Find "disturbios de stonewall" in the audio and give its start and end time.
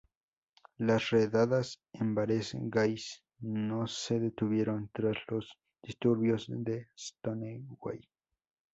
5.83-8.01